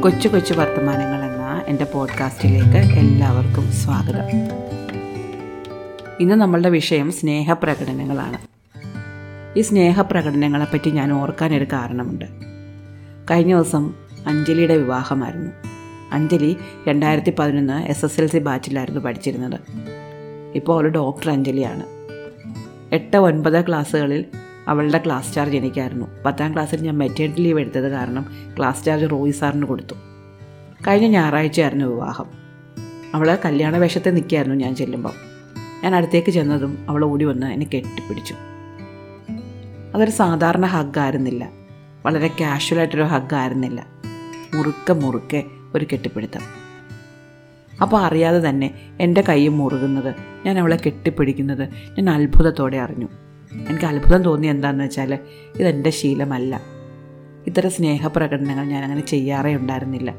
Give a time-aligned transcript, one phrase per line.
[0.00, 4.28] കൊച്ചു കൊച്ചു വർത്തമാനങ്ങൾ എന്ന എന്റെ പോഡ്കാസ്റ്റിലേക്ക് എല്ലാവർക്കും സ്വാഗതം.
[6.20, 8.38] ഇന്ന് നമ്മളുടെ വിഷയം സ്നേഹപ്രകടനങ്ങളാണ്.
[9.58, 12.24] ഈ സ്നേഹപ്രകടനങ്ങളെപ്പറ്റി ഞാൻ ഓർക്കാനൊരു കാരണമുണ്ട്.
[13.30, 13.94] കഴിഞ്ഞ ദിവസം
[14.26, 15.50] അഞ്ജലിയുടെ വിവാഹമായിരുന്നു.
[16.12, 16.56] അഞ്ജലി
[16.88, 19.60] രണ്ടായിരത്തി പതിനൊന്ന് എസ് എസ് എൽ സി ബാച്ചിലായിരുന്നു പഠിച്ചിരുന്നത്.
[20.54, 21.82] ഇപ്പോൾ അവൾ ഡോക്ടർ അഞ്ജലിയാണ്.
[22.94, 24.24] എട്ട് ഒൻപത് ക്ലാസ്സുകളിൽ
[24.68, 26.06] അവളുടെ ക്ലാസ് ചാർജ് എനിക്കായിരുന്നു.
[26.26, 28.26] പത്താം ക്ലാസ്സിൽ ഞാൻ മെറ്റേണിറ്റി ലീവ് എടുത്തത് കാരണം
[28.58, 29.94] ക്ലാസ് ചാർജ് റോയി സാറിന് കൊടുത്തു.
[30.88, 32.26] കഴിഞ്ഞ ഞായറാഴ്ചയായിരുന്നു വിവാഹം.
[33.14, 35.12] അവൾ കല്യാണ വേഷത്തെ നിൽക്കുകയായിരുന്നു ഞാൻ ചെല്ലുമ്പോൾ
[35.84, 38.34] ഞാൻ അടുത്തേക്ക് ചെന്നതും അവൾ ഓടി വന്ന് എന്നെ കെട്ടിപ്പിടിച്ചു.
[39.94, 41.50] അതൊരു സാധാരണ ഹഗ്ഗായിരുന്നില്ല
[42.06, 43.86] വളരെ കാഷ്വലായിട്ടൊരു ഹഗ്ഗായിരുന്നില്ല
[44.54, 46.40] മുറുക്കെ മുറുക്കെ ഒരു കെട്ടിപ്പിടുത്തം.
[47.82, 50.14] അപ്പോൾ അറിയാതെ തന്നെ എന്റെ കൈ മുറുകുന്നത്
[50.46, 53.08] ഞാൻ അവളെ കെട്ടിപ്പിടിക്കുന്നത് ഞാൻ അത്ഭുതത്തോടെ അറിഞ്ഞു.
[53.52, 55.18] എനിക്ക് അത്ഭുതം തോന്നി എന്താണെന്ന് വെച്ചാൽ
[55.58, 56.60] ഇതെന്റെ ശീലമല്ല.
[57.46, 60.10] ഇത്തരം സ്നേഹപ്രകടനങ്ങൾ ഞാൻ അങ്ങനെ ചെയ്യാറേ ഉണ്ടായിരുന്നില്ല.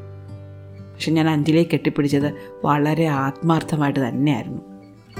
[0.94, 2.34] പക്ഷെ ഞാൻ അഞ്ചിലേക്ക് കെട്ടിപ്പിടിച്ചത്
[2.66, 4.62] വളരെ ആത്മാർത്ഥമായിട്ട് തന്നെയായിരുന്നു.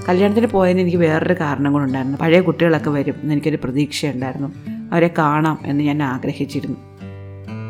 [0.10, 2.18] കല്യാണത്തിന് പോയതിന് എനിക്ക് വേറൊരു കാരണം കൂടെ ഉണ്ടായിരുന്നു.
[2.18, 4.48] പഴയ കുട്ടികളൊക്കെ വരും എന്നെനിക്കൊരു പ്രതീക്ഷയുണ്ടായിരുന്നു.
[4.92, 6.78] അവരെ കാണാം എന്ന് ഞാൻ ആഗ്രഹിച്ചിരുന്നു.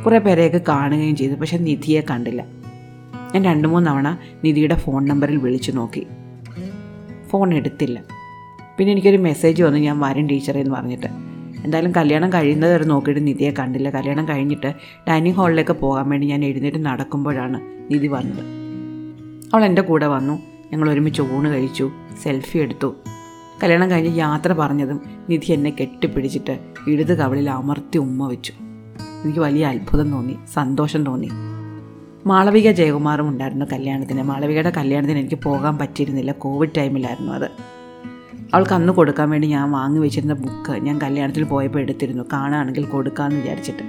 [0.05, 2.45] കുറേ പേരെയൊക്കെ കാണുകയും ചെയ്തു പക്ഷെ നിധിയെ കണ്ടില്ല.
[3.35, 6.07] ഞാൻ രണ്ട് മൂന്ന് തവണ നിധിയുടെ ഫോൺ നമ്പറിൽ വിളിച്ചു നോക്കി.
[7.29, 8.20] ഫോൺ എടുത്തില്ല.
[8.81, 11.07] പിന്നെ എനിക്കൊരു മെസ്സേജ് വന്നു ഞാൻ വരും ടീച്ചറെ എന്ന് പറഞ്ഞിട്ട്.
[11.65, 13.89] എന്തായാലും കല്യാണം കഴിയുന്നത് വരെ നോക്കിയിട്ട് നിധിയെ കണ്ടില്ല.
[13.89, 14.73] കല്യാണം കഴിഞ്ഞിട്ട്
[15.09, 18.45] ഡൈനിങ് ഹാളിലേക്ക് പോകാൻ വേണ്ടി ഞാൻ എഴുന്നേറ്റ് നടക്കുമ്പോഴാണ് നിധി വന്നത്.
[19.53, 20.39] അവൾ എന്റെ കൂടെ വന്നു.
[20.73, 21.91] ഞങ്ങൾ ഒരുമിച്ച് ഊണ് കഴിച്ചു
[22.23, 22.95] സെൽഫി എടുത്തു.
[23.63, 28.53] കല്യാണം കഴിഞ്ഞ് യാത്ര പറഞ്ഞതും നിധി എന്നെ കെട്ടിപ്പിടിച്ചിട്ട് ഇടത് കവളിൽ അമർത്തി ഉമ്മ വെച്ചു.
[29.23, 31.29] എനിക്ക് വലിയ അത്ഭുതം തോന്നി സന്തോഷം തോന്നി.
[32.25, 34.23] മാളവിക ജയകുമാറും ഉണ്ടായിരുന്നു കല്യാണത്തിന്.
[34.23, 36.31] മാളവികയുടെ കല്യാണത്തിന് എനിക്ക് പോകാൻ പറ്റിയിരുന്നില്ല.
[36.31, 37.80] കോവിഡ് ടൈമിലായിരുന്നു അത്.
[38.53, 42.23] അവൾക്ക് അന്ന് കൊടുക്കാൻ വേണ്ടി ഞാൻ വാങ്ങി വെച്ചിരുന്ന ബുക്ക് ഞാൻ കല്യാണത്തിൽ പോയപ്പോൾ എടുത്തിരുന്നു.
[42.33, 43.83] കാണുകയാണെങ്കിൽ കൊടുക്കാമെന്ന് വിചാരിച്ചിട്ട്.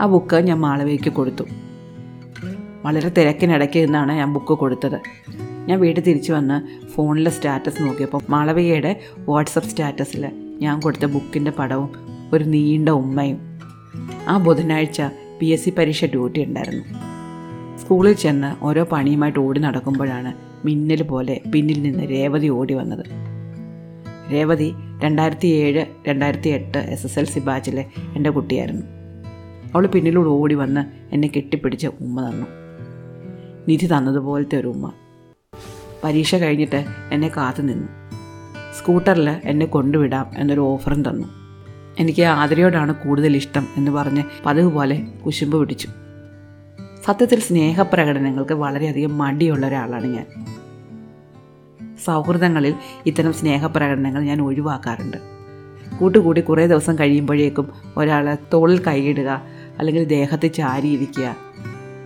[0.00, 1.44] ആ ബുക്ക് ഞാൻ മാളവയ്ക്ക് കൊടുത്തു.
[2.84, 5.00] വളരെ തിരക്കിനിടയ്ക്ക് നിന്നാണ് ഞാൻ ബുക്ക് കൊടുത്തത്.
[5.68, 11.90] ഞാൻ വീട്ടിൽ തിരിച്ചു വന്ന് ഫോണിലെ സ്റ്റാറ്റസ് നോക്കിയപ്പോൾ മാളവികയുടെ വാട്സപ്പ് സ്റ്റാറ്റസിൽ ഞാൻ കൊടുത്ത ബുക്കിന്റെ പടവും
[12.32, 13.38] ഒരു നീണ്ട ഉമ്മയും.
[14.28, 15.02] ആ ബുധനാഴ്ച
[15.40, 16.84] പി എസ് സി പരീക്ഷ ഡ്യൂട്ടി ഉണ്ടായിരുന്നു.
[17.78, 20.32] സ്കൂളിൽ ചെന്ന് ഓരോ പണിയുമായിട്ട് ഓടി നടക്കുമ്പോഴാണ്
[20.66, 23.25] മിന്നൽ പോലെ പിന്നിൽ നിന്ന് രേവതി ഓടി വന്നത്.
[24.32, 27.84] രേവതി രണ്ടായിരത്തി ഏഴ് രണ്ടായിരത്തി എട്ട് എസ് എസ് എൽ സി ബാച്ചിലെ
[28.16, 28.86] എന്റെ കുട്ടിയായിരുന്നു.
[29.74, 32.46] അവൾ പിന്നിലൂടെ ഓടി വന്ന് എന്നെ കെട്ടിപ്പിടിച്ച് ഉമ്മ തന്നു.
[33.68, 34.92] നിധി തന്നതുപോലത്തെ ഒരു ഉമ്മ.
[36.04, 37.88] പരീക്ഷ കഴിഞ്ഞിട്ട് എന്നെ കാത്തു നിന്നു.
[38.78, 41.28] സ്കൂട്ടറിൽ എന്നെ കൊണ്ടുവിടാം എന്നൊരു ഓഫറും തന്നു.
[41.98, 45.88] എനിക്ക് ആതിരയോടാണ് കൂടുതൽ ഇഷ്ടം എന്ന് പറഞ്ഞ് പതിവ് പോലെ കുശുമ്പ് പിടിച്ചു.
[47.04, 50.26] സത്യത്തിൽ സ്നേഹപ്രകടനങ്ങൾക്ക് വളരെയധികം മടിയുള്ള ഒരാളാണ് ഞാൻ.
[52.06, 52.74] സൗഹൃദങ്ങളിൽ
[53.06, 55.16] ഇത്തരം സ്നേഹപ്രകടനങ്ങൾ ഞാൻ ഒഴിവാക്കാറുണ്ട്.
[56.00, 59.42] കൂട്ടുകൂടി കുറേ ദിവസം കഴിയുമ്പോഴേക്കും ഒരാളെ തോളിൽ കൈയിടുക
[59.78, 61.36] അല്ലെങ്കിൽ ദേഹത്ത് ചാരിയിരിക്കുക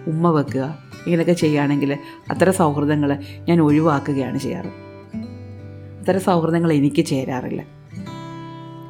[0.07, 1.99] ഉമ്മ വെക്കുക ഇങ്ങനെയൊക്കെ ചെയ്യുകയാണെങ്കിൽ
[2.31, 3.19] അത്തരം സൗഹൃദങ്ങൾ
[3.49, 4.67] ഞാൻ ഒഴിവാക്കുകയാണ് ചെയ്യാറ്.
[6.01, 7.63] അത്തരം സൗഹൃദങ്ങൾ എനിക്ക് ചേരാറില്ല.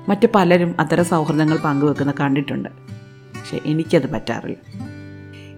[0.09, 2.69] മറ്റ് പലരും അത്തരം സൗഹൃദങ്ങൾ പങ്കുവെക്കുന്ന കണ്ടിട്ടുണ്ട്.
[2.69, 4.57] പക്ഷേ എനിക്കത് പറ്റാറില്ല.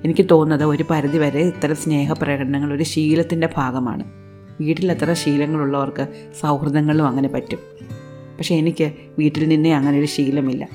[0.04, 4.04] എനിക്ക് തോന്നുന്നത് ഒരു പരിധിവരെ ഇത്തരം സ്നേഹപ്രകടനങ്ങൾ ഒരു ശീലത്തിന്റെ ഭാഗമാണ്.
[4.60, 7.58] വീട്ടിൽ അത്ര ശീലങ്ങളുള്ളവർക്ക് സൗഹൃദങ്ങളും അങ്ങനെ പറ്റും.
[8.38, 10.68] പക്ഷേ എനിക്ക് വീട്ടിൽ നിന്നേ അങ്ങനെ ഒരു ശീലമില്ല.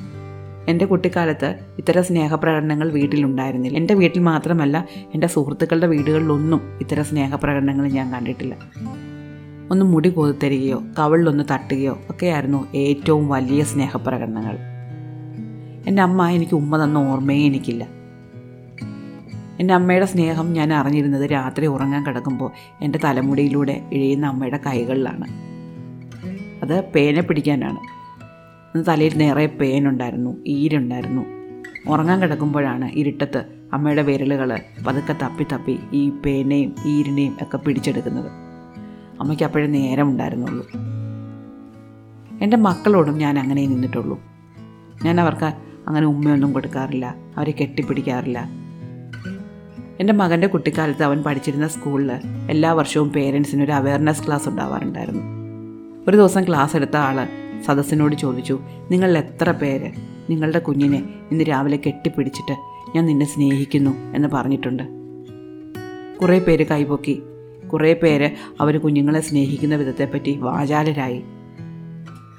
[0.68, 3.78] എന്റെ കുട്ടിക്കാലത്ത് ഇത്തരം സ്നേഹപ്രകടനങ്ങൾ വീട്ടിലുണ്ടായിരുന്നില്ല.
[3.78, 8.58] എന്റെ വീട്ടിൽ മാത്രമല്ല എന്റെ സുഹൃത്തുക്കളുടെ വീടുകളിലൊന്നും ഇത്തരം സ്നേഹപ്രകടനങ്ങൾ ഞാൻ കണ്ടിട്ടില്ല.
[9.72, 14.58] ഒന്ന് മുടി കൊതുത്തരികയോ കവളിലൊന്ന് തട്ടുകയോ ഒക്കെയായിരുന്നു ഏറ്റവും വലിയ സ്നേഹപ്രകടനങ്ങൾ.
[15.88, 17.97] എന്റെ അമ്മ എനിക്ക് ഉമ്മ തന്ന ഓർമ്മയേ എനിക്കില്ല.
[19.60, 22.52] എന്റെ അമ്മയുടെ സ്നേഹം ഞാൻ അറിഞ്ഞിരുന്നത് രാത്രി ഉറങ്ങാൻ കിടക്കുമ്പോൾ
[22.82, 25.26] എന്റെ തലമുടിയിലൂടെ ഇഴയുന്ന അമ്മയുടെ കൈകളിലാണ്.
[26.64, 27.78] അത് പേനെ പിടിക്കാനാണ്.
[28.74, 31.26] അന്ന് തലയിൽ നിറയെ പേനുണ്ടായിരുന്നു ഈരുണ്ടായിരുന്നു.
[31.88, 38.32] ഉറങ്ങാൻ കിടക്കുമ്പോഴാണ് ഇരുട്ടത്ത് അമ്മയുടെ വിരലുകൾ പതുക്കെ തപ്പി തപ്പി ഈ പേനയും ഈരിനെയും ഒക്കെ പിടിച്ചെടുക്കുന്നത്.
[39.20, 40.68] അമ്മയ്ക്ക് അപ്പോഴേ നേരം ഉണ്ടായിരുന്നുള്ളൂ.
[42.42, 44.22] എന്റെ മക്കളോടും ഞാൻ അങ്ങനെ നിന്നിട്ടുള്ളൂ.
[45.04, 45.54] ഞാൻ അവർക്ക്
[45.88, 48.67] അങ്ങനെ ഉമ്മയൊന്നും കൊടുക്കാറില്ല അവരെ കെട്ടിപ്പിടിക്കാറില്ല.
[50.00, 52.12] എന്റെ മകന്റെ കുട്ടിക്കാലത്ത് അവൻ പഠിച്ചിരുന്ന സ്കൂളിൽ
[52.50, 55.22] എല്ലാ വർഷവും പേരൻസിന് ഒരു അവയർനെസ് ക്ലാസ് ഉണ്ടാവാറുണ്ടായിരുന്നു.
[56.08, 57.28] ഒരു ദിവസം ക്ലാസ് എടുത്ത ആൾ
[57.66, 58.60] സദസ്സിനോട് ചോദിച്ചു
[58.92, 59.92] നിങ്ങൾ എത്ര പേര്?
[60.30, 62.56] നിങ്ങളുടെ കുഞ്ഞിനെ ഇന്ന് രാവിലെ കെട്ടിപ്പിടിച്ചിട്ട്
[62.96, 64.84] ഞാൻ നിന്നെ സ്നേഹിക്കുന്നു എന്ന് പറഞ്ഞിട്ടുണ്ട്.
[66.22, 67.22] കുറേ പേര് കൈപൊക്കി
[67.74, 71.24] കുറേ പേര് അവർ കുഞ്ഞുങ്ങളെ സ്നേഹിക്കുന്ന വിധത്തെപ്പറ്റി വാചാലരായി.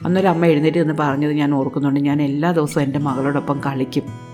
[0.04, 2.00] അന്നൊരു അമ്മ എഴുന്നേറ്റ് നിന്ന് പറഞ്ഞത് ഞാൻ ഓർക്കുന്നുണ്ട്.
[2.00, 4.27] ഞാൻ എല്ലാ ദിവസവും എന്റെ മകളോടൊപ്പം കളിക്കും.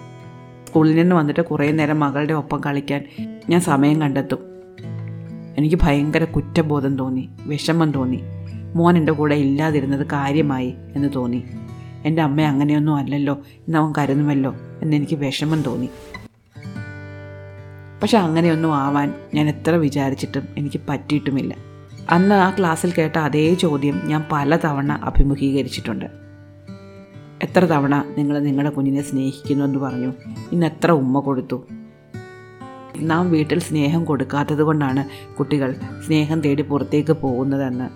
[0.75, 3.05] സ്കൂളിൽ നിന്ന് വന്നിട്ട് കുറേ നേരം മകളുടെ ഒപ്പം കളിക്കാൻ
[3.51, 4.39] ഞാൻ സമയം കണ്ടെത്തും.
[5.59, 8.21] എനിക്ക് ഭയങ്കര കുറ്റബോധം തോന്നി വിഷമം തോന്നി.
[8.75, 11.45] മോൻ എന്റെ കൂടെ ഇല്ലാതിരുന്നത് കാര്യമായി എന്ന് തോന്നി.
[12.05, 15.89] എന്റെ അമ്മ അങ്ങനെയൊന്നും അല്ലല്ലോ എന്നവൻ കരുതുമല്ലോ എന്നെനിക്ക് വിഷമം തോന്നി.
[18.03, 21.55] പക്ഷെ അങ്ങനെയൊന്നും ആവാൻ ഞാൻ എത്ര വിചാരിച്ചിട്ടും എനിക്ക് പറ്റിയിട്ടുമില്ല.
[22.11, 26.24] അന്ന് ആ ക്ലാസ്സിൽ കേട്ട അതേ ചോദ്യം ഞാൻ പലതവണ അഭിമുഖീകരിച്ചിട്ടുണ്ട്.
[27.43, 30.13] എത്ര തവണ നിങ്ങൾ നിങ്ങളുടെ കുഞ്ഞിനെ സ്നേഹിക്കുന്നു എന്ന് പറഞ്ഞു.
[30.53, 31.65] ഇന്ന് എത്ര ഉമ്മ കൊടുത്തു.
[32.97, 35.75] നാം വീട്ടിൽ സ്നേഹം കൊടുക്കാത്തത് കൊണ്ടാണ് കുട്ടികൾ
[36.07, 37.89] സ്നേഹം തേടി പുറത്തേക്ക് പോകുന്നതെന്ന്.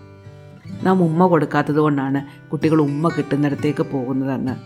[0.86, 4.56] നാം ഉമ്മ കൊടുക്കാത്തത് കൊണ്ടാണ് കുട്ടികൾ ഉമ്മ കിട്ടുന്നിടത്തേക്ക് പോകുന്നതെന്ന്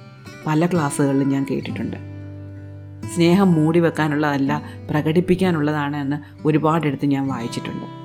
[0.47, 1.97] പല ക്ലാസ്സുകളിലും ഞാൻ കേട്ടിട്ടുണ്ട്.
[3.15, 8.02] സ്നേഹം മൂടി വെക്കാനുള്ളതല്ല പ്രകടിപ്പിക്കാനുള്ളതാണ് എന്ന് ഒരുപാടെടുത്ത് ഞാൻ വായിച്ചിട്ടുണ്ട്.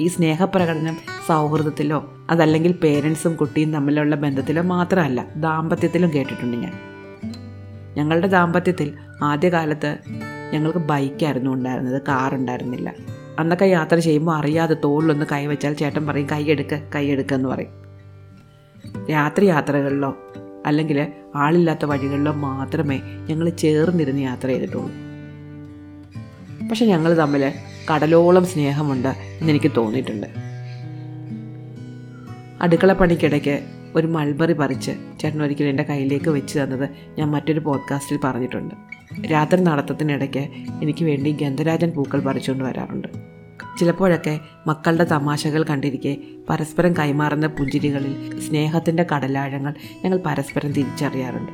[0.00, 0.96] ഈ സ്നേഹപ്രകടനം
[1.26, 6.72] സൗഹൃദത്തിലോ അതല്ലെങ്കിൽ പേരൻസും കുട്ടിയും തമ്മിലുള്ള ബന്ധത്തിലോ മാത്രമല്ല ദാമ്പത്യത്തിലും കേട്ടിട്ടുണ്ട് ഞാൻ.
[7.96, 9.98] ഞങ്ങളുടെ ദാമ്പത്യത്തിൽ ആദ്യകാലത്ത്
[10.52, 12.94] ഞങ്ങൾക്ക് ബൈക്കായിരുന്നു ഉണ്ടായിരുന്നത് കാർ ഉണ്ടായിരുന്നില്ല.
[13.38, 17.70] അന്നൊക്കെ യാത്ര ചെയ്യുമ്പോൾ അറിയാതെ തോളിലൊന്ന് കൈവച്ചാൽ ചേട്ടൻ പറയും കൈയെടുക്ക കൈയെടുക്കുക എന്ന് പറയും.
[19.10, 20.16] രാത്രി യാത്രകളിലോ
[20.66, 23.00] അല്ലെങ്കിൽ ആളില്ലാത്ത വഴികളിലോ മാത്രമേ
[23.30, 24.90] ഞങ്ങൾ ചേർന്നിരുന്ന് യാത്ര ചെയ്തിട്ടുള്ളൂ.
[26.68, 27.52] പക്ഷെ ഞങ്ങൾ തമ്മിൽ
[27.90, 30.26] കടലോളം സ്നേഹമുണ്ട് എന്നെനിക്ക് തോന്നിയിട്ടുണ്ട്.
[32.60, 34.90] അടുക്കള പണിക്കിടയ്ക്ക് ഒരു മൾബറി പറിച്ച്
[35.20, 38.74] ചേട്ടൻ ഒരിക്കലും എന്റെ കയ്യിലേക്ക് വെച്ച് തന്നത് ഞാൻ മറ്റൊരു പോഡ്കാസ്റ്റിൽ പറഞ്ഞിട്ടുണ്ട്.
[39.32, 40.48] രാത്രി നടത്തത്തിനിടയ്ക്ക്
[40.82, 43.08] എനിക്ക് വേണ്ടി ഗന്ധരാജൻ പൂക്കൾ പറിച്ചുകൊണ്ട് വരാറുണ്ട്.
[43.80, 46.16] ചിലപ്പോഴൊക്കെ മക്കളുടെ തമാശകൾ കണ്ടിരിക്കെ
[46.48, 49.74] പരസ്പരം കൈമാറുന്ന പുഞ്ചിരികളിൽ സ്നേഹത്തിന്റെ കടലാഴങ്ങൾ
[50.04, 51.52] ഞങ്ങൾ പരസ്പരം തിരിച്ചറിയാറുണ്ട്.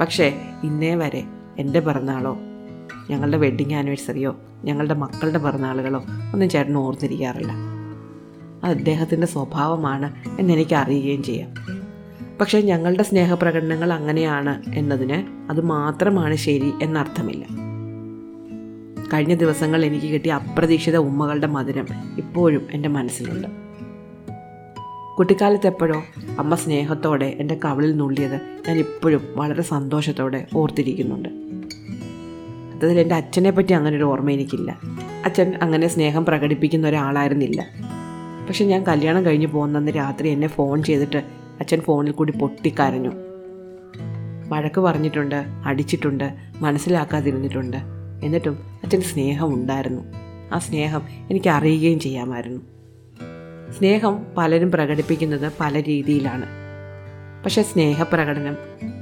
[0.00, 1.24] പക്ഷേ ഇന്നേ വരെ
[1.58, 2.38] എന്റെ പിറന്നാളോ
[3.10, 7.52] ഞങ്ങളുടെ വെഡ്ഡിങ് ആനിവേഴ്സറിയോ ഞങ്ങളുടെ മക്കളുടെ പിറന്നാളുകളോ ഒന്നും ചേട്ടൻ ഓർത്തിരിക്കാറില്ല.
[8.64, 11.54] അത് അദ്ദേഹത്തിന്റെ സ്വഭാവമാണ് എന്നെനിക്ക് അറിയുകയും ചെയ്യാം.
[12.40, 17.44] പക്ഷേ ഞങ്ങളുടെ സ്നേഹപ്രകടനങ്ങൾ അങ്ങനെയാണ് എന്നതിന് അത് മാത്രമാണ് ശരി എന്നർത്ഥമില്ല.
[19.14, 21.86] കഴിഞ്ഞ ദിവസങ്ങൾ എനിക്ക് കിട്ടിയ അപ്രതീക്ഷിത ഉമ്മകളുടെ മധുരം
[22.18, 23.48] ഇപ്പോഴും എന്റെ മനസ്സിലുണ്ട്.
[25.18, 26.02] കുട്ടിക്കാലത്ത് എപ്പോഴോ
[26.38, 31.47] അമ്മ സ്നേഹത്തോടെ എന്റെ കവിളിൽ നുള്ളിയത് ഞാൻ ഇപ്പോഴും വളരെ സന്തോഷത്തോടെ ഓർത്തിരിക്കുന്നുണ്ട്.
[32.82, 34.78] അതിൽ എന്റെ അച്ഛനെ പറ്റി അങ്ങനെ ഒരു ഓർമ്മ എനിക്കില്ല.
[35.24, 37.66] അച്ഛൻ അങ്ങനെ സ്നേഹം പ്രകടിപ്പിക്കുന്ന ഒരാളായിരുന്നില്ല.
[38.48, 41.16] പക്ഷെ ഞാൻ കല്യാണം കഴിഞ്ഞ് പോകുന്നന്ന് രാത്രി എന്നെ ഫോൺ ചെയ്തിട്ട്
[41.60, 43.10] അച്ഛൻ ഫോണിൽ കൂടി പൊട്ടിക്കരഞ്ഞു.
[44.48, 47.76] വഴക്ക് പറഞ്ഞിട്ടുണ്ട് അടിച്ചിട്ടുണ്ട് മനസ്സിലാക്കാതിരുന്നിട്ടുണ്ട്.
[48.22, 50.02] എന്നിട്ടും അച്ഛൻ സ്നേഹം ഉണ്ടായിരുന്നു.
[50.52, 52.60] ആ സ്നേഹം എനിക്ക് അറിയുകയും ചെയ്യാമായിരുന്നു.
[53.78, 56.46] സ്നേഹം പലരും പ്രകടിപ്പിക്കുന്നത് പല രീതിയിലാണ്.
[57.44, 58.56] പക്ഷെ സ്നേഹപ്രകടനം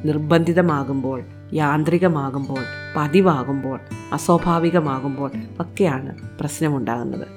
[0.05, 2.65] നിർബന്ധിതമാകുമ്പോൾ യാന്ത്രികമാകുമ്പോൾ
[2.97, 3.81] പതിവാകുമ്പോൾ
[4.13, 7.29] അസ്വാഭാവികമാകുമ്പോൾ ഒക്കെയാണ് പ്രശ്നമുണ്ടാകുന്നത്.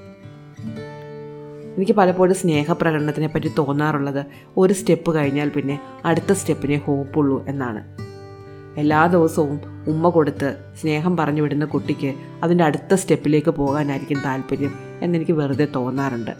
[1.77, 4.25] എനിക്ക് പലപ്പോഴും സ്നേഹപ്രകടനത്തിനെ പറ്റി തോന്നാറുള്ളത്
[4.57, 7.83] ഒരു സ്റ്റെപ്പ് കഴിഞ്ഞാൽ പിന്നെ അടുത്ത സ്റ്റെപ്പിനെ ഹോപ്പുള്ളൂ എന്നാണ്.
[8.79, 12.13] എല്ലാ ദിവസവും ഉമ്മ കൊടുത്ത് സ്നേഹം പറഞ്ഞു വിടുന്ന കുട്ടിക്ക്
[12.43, 16.31] അതിന്റെ അടുത്ത സ്റ്റെപ്പിലേക്ക് പോകാനായിരിക്കും താല്പര്യം എന്നെനിക്ക് വെറുതെ തോന്നാറുണ്ട്.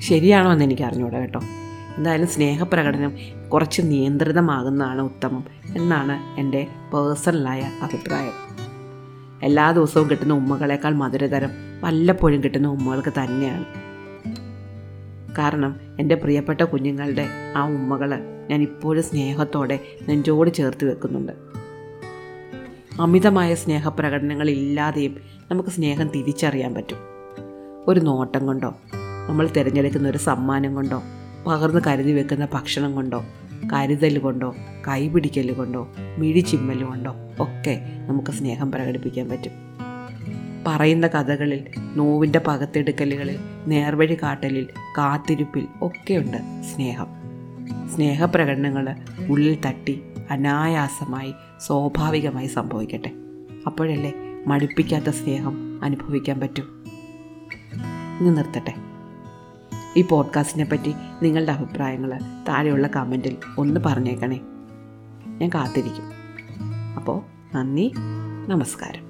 [0.00, 1.40] ശരിയാണോ എന്ന് എനിക്ക് അറിഞ്ഞൂടാ കേട്ടോ.
[1.96, 3.12] എന്തായാലും സ്നേഹപ്രകടനം
[3.48, 5.44] കുറച്ച് നിയന്ത്രിതമാകുന്നതാണ് ഉത്തമം
[5.76, 8.32] എന്നാണ് എന്റെ പേഴ്സണലായ അഭിപ്രായം.
[9.42, 11.50] എല്ലാ ദിവസവും കിട്ടുന്ന ഉമ്മകളേക്കാൾ മധുരതരം
[11.80, 13.64] വല്ലപ്പോഴും കിട്ടുന്ന ഉമ്മകൾക്ക് തന്നെയാണ്.
[15.38, 18.18] കാരണം എന്റെ പ്രിയപ്പെട്ട കുഞ്ഞുങ്ങളുടെ ആ ഉമ്മകൾ
[18.50, 21.32] ഞാൻ ഇപ്പോഴും സ്നേഹത്തോടെ നെഞ്ചോട് ചേർത്ത് വെക്കുന്നുണ്ട്.
[23.00, 25.16] അമിതമായ സ്നേഹപ്രകടനങ്ങൾ ഇല്ലാതെയും
[25.50, 26.98] നമുക്ക് സ്നേഹം തിരിച്ചറിയാൻ പറ്റും.
[27.86, 28.74] ഒരു നോട്ടം കൊണ്ടോ
[29.28, 31.02] നമ്മൾ തിരഞ്ഞെടുക്കുന്ന ഒരു സമ്മാനം കൊണ്ടോ
[31.46, 33.24] പകർന്ന് കരുതി വെക്കുന്ന ഭക്ഷണം കൊണ്ടോ
[33.72, 34.54] കരുതൽ കൊണ്ടോ
[34.88, 35.88] കൈപിടിക്കൽ കൊണ്ടോ
[36.18, 39.52] മിഴിച്ചിമ്മൽ കൊണ്ടോ ഒക്കെ നമുക്ക് സ്നേഹം പ്രകടിപ്പിക്കാൻ പറ്റും.
[40.66, 41.64] പറയുന്ന കഥകളിൽ
[41.96, 44.66] നോവിന്റെ പകത്തെടുക്കലുകളിൽ നേർവഴി കാട്ടലിൽ
[44.98, 47.06] കാത്തിരിപ്പിൽ ഒക്കെയുണ്ട് സ്നേഹം.
[47.94, 48.96] സ്നേഹപ്രകടനങ്ങൾ
[49.28, 53.12] ഉള്ളിൽ തട്ടി അനായാസമായി സ്വാഭാവികമായി സംഭവിക്കട്ടെ.
[53.66, 54.12] അപ്പോഴല്ലേ
[54.46, 56.84] മടുപ്പിക്കാത്ത സ്നേഹം അനുഭവിക്കാൻ പറ്റും.
[58.20, 58.85] ഇന്ന് നിർത്തട്ടെ.
[59.96, 64.40] ഈ പോഡ്കാസ്റ്റിനെ പറ്റി നിങ്ങളുടെ അഭിപ്രായങ്ങൾ താഴെയുള്ള കമന്റിൽ ഒന്ന് പറഞ്ഞേക്കണേ.
[65.26, 66.04] ഞാൻ കാത്തിരിക്കും.
[66.96, 67.22] അപ്പോൾ
[67.54, 67.92] നന്ദി
[68.48, 69.05] നമസ്കാരം.